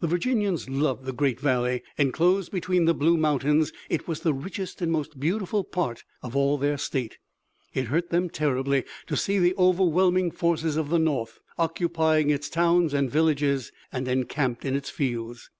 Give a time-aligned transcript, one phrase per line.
[0.00, 1.82] The Virginians loved the great valley.
[1.98, 6.56] Enclosed between the blue mountains it was the richest and most beautiful part of all
[6.56, 7.18] their state.
[7.74, 12.94] It hurt them terribly to see the overwhelming forces of the North occupying its towns
[12.94, 15.50] and villages and encamped in its fields.